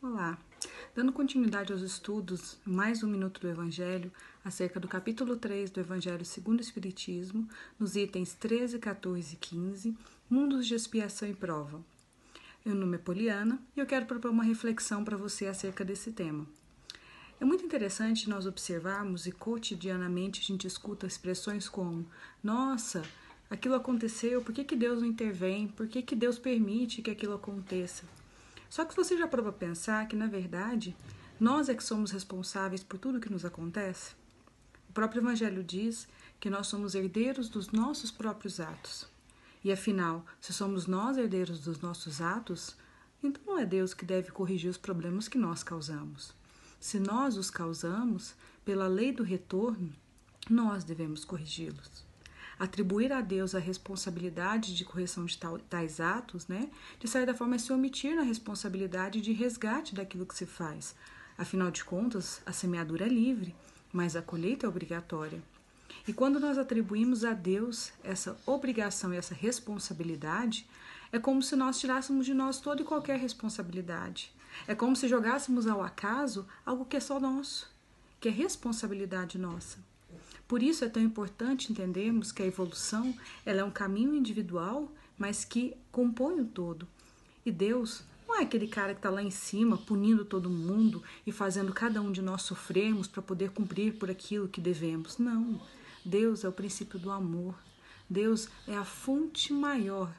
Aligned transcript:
Olá! 0.00 0.38
Dando 0.94 1.12
continuidade 1.12 1.72
aos 1.72 1.82
estudos, 1.82 2.56
mais 2.64 3.02
um 3.02 3.08
minuto 3.08 3.40
do 3.40 3.48
Evangelho, 3.48 4.12
acerca 4.44 4.78
do 4.78 4.86
capítulo 4.86 5.36
3 5.36 5.72
do 5.72 5.80
Evangelho 5.80 6.24
segundo 6.24 6.60
o 6.60 6.62
Espiritismo, 6.62 7.48
nos 7.80 7.96
itens 7.96 8.32
13, 8.32 8.78
14 8.78 9.34
e 9.34 9.36
15, 9.36 9.98
Mundos 10.30 10.68
de 10.68 10.76
Expiação 10.76 11.28
e 11.28 11.34
Prova. 11.34 11.84
Meu 12.64 12.76
nome 12.76 12.94
é 12.94 12.98
Poliana 13.00 13.60
e 13.76 13.80
eu 13.80 13.86
quero 13.86 14.06
propor 14.06 14.30
uma 14.30 14.44
reflexão 14.44 15.02
para 15.02 15.16
você 15.16 15.46
acerca 15.46 15.84
desse 15.84 16.12
tema. 16.12 16.46
É 17.40 17.44
muito 17.44 17.66
interessante 17.66 18.30
nós 18.30 18.46
observarmos 18.46 19.26
e 19.26 19.32
cotidianamente 19.32 20.40
a 20.40 20.44
gente 20.44 20.64
escuta 20.64 21.08
expressões 21.08 21.68
como: 21.68 22.06
Nossa, 22.40 23.02
aquilo 23.50 23.74
aconteceu, 23.74 24.42
por 24.42 24.54
que, 24.54 24.62
que 24.62 24.76
Deus 24.76 25.00
não 25.00 25.08
intervém? 25.08 25.66
Por 25.66 25.88
que, 25.88 26.02
que 26.02 26.14
Deus 26.14 26.38
permite 26.38 27.02
que 27.02 27.10
aquilo 27.10 27.34
aconteça? 27.34 28.04
Só 28.68 28.84
que 28.84 28.94
você 28.94 29.16
já 29.16 29.26
para 29.26 29.52
pensar 29.52 30.06
que, 30.06 30.16
na 30.16 30.26
verdade, 30.26 30.94
nós 31.40 31.68
é 31.68 31.74
que 31.74 31.82
somos 31.82 32.10
responsáveis 32.10 32.82
por 32.82 32.98
tudo 32.98 33.20
que 33.20 33.32
nos 33.32 33.44
acontece? 33.44 34.12
O 34.88 34.92
próprio 34.92 35.20
Evangelho 35.20 35.64
diz 35.64 36.08
que 36.40 36.50
nós 36.50 36.66
somos 36.66 36.94
herdeiros 36.94 37.48
dos 37.48 37.70
nossos 37.70 38.10
próprios 38.10 38.60
atos. 38.60 39.06
E 39.64 39.72
afinal, 39.72 40.24
se 40.40 40.52
somos 40.52 40.86
nós 40.86 41.16
herdeiros 41.16 41.60
dos 41.60 41.80
nossos 41.80 42.20
atos, 42.20 42.76
então 43.22 43.42
não 43.46 43.58
é 43.58 43.66
Deus 43.66 43.94
que 43.94 44.04
deve 44.04 44.30
corrigir 44.30 44.70
os 44.70 44.76
problemas 44.76 45.28
que 45.28 45.38
nós 45.38 45.62
causamos. 45.62 46.32
Se 46.78 47.00
nós 47.00 47.36
os 47.36 47.50
causamos, 47.50 48.34
pela 48.64 48.86
lei 48.86 49.12
do 49.12 49.22
retorno, 49.22 49.92
nós 50.48 50.84
devemos 50.84 51.24
corrigi-los 51.24 52.07
atribuir 52.58 53.12
a 53.12 53.20
Deus 53.20 53.54
a 53.54 53.58
responsabilidade 53.58 54.74
de 54.74 54.84
correção 54.84 55.24
de 55.24 55.38
tais 55.68 56.00
atos, 56.00 56.48
né, 56.48 56.68
de 56.98 57.06
certa 57.06 57.34
forma 57.34 57.54
é 57.54 57.58
se 57.58 57.72
omitir 57.72 58.14
na 58.16 58.22
responsabilidade 58.22 59.20
de 59.20 59.32
resgate 59.32 59.94
daquilo 59.94 60.26
que 60.26 60.36
se 60.36 60.46
faz. 60.46 60.94
Afinal 61.36 61.70
de 61.70 61.84
contas, 61.84 62.42
a 62.44 62.52
semeadura 62.52 63.06
é 63.06 63.08
livre, 63.08 63.54
mas 63.92 64.16
a 64.16 64.22
colheita 64.22 64.66
é 64.66 64.68
obrigatória. 64.68 65.40
E 66.06 66.12
quando 66.12 66.40
nós 66.40 66.58
atribuímos 66.58 67.24
a 67.24 67.32
Deus 67.32 67.92
essa 68.02 68.36
obrigação 68.46 69.12
e 69.12 69.16
essa 69.16 69.34
responsabilidade, 69.34 70.66
é 71.12 71.18
como 71.18 71.42
se 71.42 71.54
nós 71.54 71.78
tirássemos 71.78 72.26
de 72.26 72.34
nós 72.34 72.60
toda 72.60 72.82
e 72.82 72.84
qualquer 72.84 73.18
responsabilidade. 73.18 74.32
É 74.66 74.74
como 74.74 74.96
se 74.96 75.06
jogássemos 75.06 75.66
ao 75.66 75.82
acaso 75.82 76.46
algo 76.64 76.84
que 76.84 76.96
é 76.96 77.00
só 77.00 77.20
nosso, 77.20 77.70
que 78.20 78.28
é 78.28 78.30
responsabilidade 78.30 79.38
nossa. 79.38 79.78
Por 80.48 80.62
isso 80.62 80.82
é 80.82 80.88
tão 80.88 81.02
importante 81.02 81.70
entendermos 81.70 82.32
que 82.32 82.42
a 82.42 82.46
evolução 82.46 83.14
ela 83.44 83.60
é 83.60 83.64
um 83.64 83.70
caminho 83.70 84.14
individual, 84.14 84.90
mas 85.18 85.44
que 85.44 85.76
compõe 85.92 86.40
o 86.40 86.46
todo. 86.46 86.88
E 87.44 87.52
Deus 87.52 88.02
não 88.26 88.36
é 88.36 88.42
aquele 88.42 88.66
cara 88.66 88.94
que 88.94 88.98
está 88.98 89.10
lá 89.10 89.22
em 89.22 89.30
cima 89.30 89.76
punindo 89.76 90.24
todo 90.24 90.48
mundo 90.48 91.02
e 91.26 91.32
fazendo 91.32 91.72
cada 91.74 92.00
um 92.00 92.10
de 92.10 92.22
nós 92.22 92.42
sofrermos 92.42 93.06
para 93.06 93.20
poder 93.20 93.50
cumprir 93.50 93.98
por 93.98 94.10
aquilo 94.10 94.48
que 94.48 94.60
devemos. 94.60 95.18
Não. 95.18 95.60
Deus 96.02 96.44
é 96.44 96.48
o 96.48 96.52
princípio 96.52 96.98
do 96.98 97.10
amor. 97.10 97.54
Deus 98.08 98.48
é 98.66 98.74
a 98.74 98.84
fonte 98.84 99.52
maior 99.52 100.10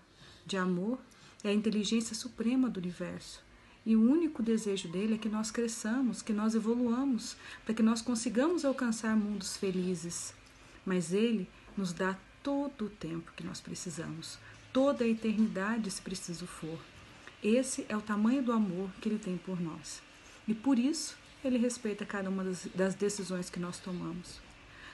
de 0.46 0.58
amor, 0.58 1.00
é 1.44 1.50
a 1.50 1.54
inteligência 1.54 2.16
suprema 2.16 2.70
do 2.70 2.80
universo. 2.80 3.42
E 3.90 3.96
o 3.96 4.08
único 4.08 4.44
desejo 4.44 4.88
dele 4.88 5.16
é 5.16 5.18
que 5.18 5.28
nós 5.28 5.50
cresçamos, 5.50 6.22
que 6.22 6.32
nós 6.32 6.54
evoluamos, 6.54 7.36
para 7.66 7.74
que 7.74 7.82
nós 7.82 8.04
consigamos 8.04 8.64
alcançar 8.64 9.18
mundos 9.18 9.58
felizes. 9.58 10.32
Mas 10.86 11.12
ele 11.12 11.50
nos 11.76 11.92
dá 11.92 12.16
todo 12.44 12.86
o 12.86 12.90
tempo 12.92 13.32
que 13.36 13.44
nós 13.44 13.60
precisamos, 13.60 14.38
toda 14.72 15.04
a 15.04 15.08
eternidade, 15.08 15.90
se 15.90 16.04
preciso 16.04 16.46
for. 16.46 16.78
Esse 17.42 17.84
é 17.90 17.98
o 17.98 18.02
tamanho 18.02 18.44
do 18.44 18.52
amor 18.52 18.92
que 19.02 19.10
ele 19.10 19.18
tem 19.18 19.40
por 19.40 19.60
nós. 19.60 20.04
E 20.48 20.54
por 20.54 20.78
isso 20.78 21.18
ele 21.44 21.58
respeita 21.58 22.06
cada 22.06 22.30
uma 22.30 22.44
das, 22.44 22.68
das 22.76 22.94
decisões 22.94 23.50
que 23.50 23.60
nós 23.60 23.80
tomamos. 23.80 24.40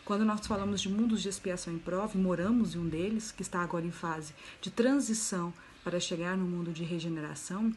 Quando 0.05 0.23
nós 0.23 0.47
falamos 0.47 0.79
de 0.79 0.88
mundos 0.88 1.21
de 1.21 1.27
expiação 1.27 1.73
em 1.73 1.79
prova, 1.79 2.17
e 2.17 2.22
moramos 2.22 2.75
em 2.75 2.78
um 2.78 2.88
deles, 2.88 3.29
que 3.29 3.41
está 3.41 3.59
agora 3.59 3.85
em 3.85 3.91
fase 3.91 4.34
de 4.61 4.72
transição 4.72 5.53
para 5.84 6.00
chegar 6.00 6.38
no 6.38 6.45
mundo 6.45 6.72
de 6.72 6.85
regeneração, 6.85 7.73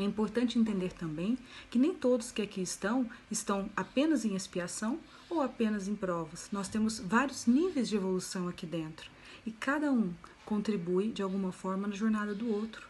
é 0.00 0.04
importante 0.04 0.58
entender 0.58 0.92
também 0.92 1.38
que 1.70 1.78
nem 1.78 1.94
todos 1.94 2.30
que 2.30 2.42
aqui 2.42 2.60
estão 2.60 3.08
estão 3.30 3.70
apenas 3.76 4.24
em 4.24 4.34
expiação 4.34 4.98
ou 5.28 5.40
apenas 5.40 5.88
em 5.88 5.94
provas. 5.94 6.48
Nós 6.52 6.68
temos 6.68 6.98
vários 6.98 7.46
níveis 7.46 7.88
de 7.88 7.96
evolução 7.96 8.48
aqui 8.48 8.66
dentro 8.66 9.10
e 9.44 9.50
cada 9.50 9.90
um 9.90 10.12
contribui 10.44 11.08
de 11.08 11.22
alguma 11.22 11.52
forma 11.52 11.86
na 11.86 11.94
jornada 11.94 12.34
do 12.34 12.50
outro. 12.52 12.86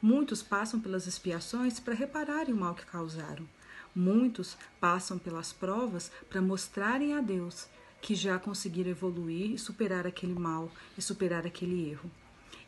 Muitos 0.00 0.42
passam 0.42 0.80
pelas 0.80 1.06
expiações 1.06 1.78
para 1.78 1.94
repararem 1.94 2.52
o 2.54 2.56
mal 2.56 2.74
que 2.74 2.86
causaram. 2.86 3.46
Muitos 3.94 4.56
passam 4.80 5.18
pelas 5.18 5.52
provas 5.52 6.10
para 6.28 6.40
mostrarem 6.40 7.14
a 7.14 7.20
Deus 7.20 7.66
que 8.00 8.14
já 8.14 8.38
conseguiram 8.38 8.90
evoluir 8.90 9.52
e 9.52 9.58
superar 9.58 10.06
aquele 10.06 10.34
mal 10.34 10.70
e 10.98 11.02
superar 11.02 11.46
aquele 11.46 11.88
erro. 11.88 12.10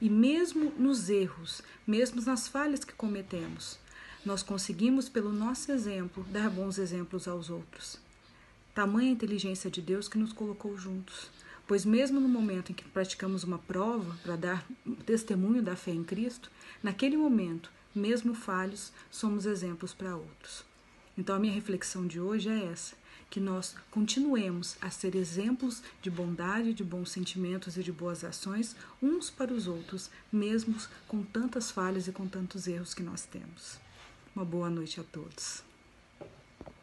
E 0.01 0.09
mesmo 0.09 0.73
nos 0.79 1.09
erros, 1.09 1.63
mesmo 1.87 2.21
nas 2.23 2.47
falhas 2.47 2.85
que 2.85 2.93
cometemos, 2.93 3.79
nós 4.25 4.43
conseguimos, 4.43 5.09
pelo 5.09 5.33
nosso 5.33 5.71
exemplo, 5.71 6.25
dar 6.31 6.49
bons 6.49 6.79
exemplos 6.79 7.29
aos 7.29 7.51
outros. 7.51 7.99
Tamanha 8.75 9.11
inteligência 9.11 9.71
de 9.71 9.81
Deus 9.81 10.09
que 10.09 10.19
nos 10.19 10.33
colocou 10.33 10.77
juntos. 10.77 11.31
Pois, 11.67 11.85
mesmo 11.85 12.21
no 12.21 12.29
momento 12.29 12.73
em 12.73 12.75
que 12.75 12.85
praticamos 12.85 13.45
uma 13.45 13.59
prova 13.59 14.17
para 14.23 14.37
dar 14.37 14.67
testemunho 15.07 15.63
da 15.63 15.77
fé 15.77 15.93
em 15.93 16.05
Cristo, 16.05 16.51
naquele 16.83 17.17
momento, 17.17 17.71
mesmo 17.95 18.35
falhos, 18.35 18.93
somos 19.11 19.47
exemplos 19.47 19.95
para 19.95 20.17
outros. 20.17 20.65
Então, 21.17 21.37
a 21.37 21.39
minha 21.39 21.55
reflexão 21.55 22.07
de 22.07 22.21
hoje 22.21 22.49
é 22.49 22.67
essa: 22.67 22.95
que 23.31 23.41
nós 23.41 23.75
continuemos 23.91 24.77
a 24.81 24.91
ser 24.91 25.15
exemplos 25.15 25.83
de 26.03 26.11
bondade, 26.11 26.75
de 26.75 26.85
bons 26.85 27.11
sentimentos 27.11 27.77
e 27.77 27.83
de 27.83 27.93
boas 27.93 28.25
ações 28.25 28.77
uns 29.03 29.31
para 29.31 29.53
os 29.53 29.67
outros, 29.67 30.11
mesmo 30.31 30.77
com 31.09 31.23
tantas 31.23 31.71
falhas 31.71 32.07
e 32.07 32.13
com 32.13 32.27
tantos 32.27 32.67
erros 32.67 32.95
que 32.95 33.03
nós 33.03 33.25
temos. 33.27 33.79
Uma 34.35 34.45
boa 34.45 34.69
noite 34.69 34.99
a 34.99 35.05
todos. 35.05 35.63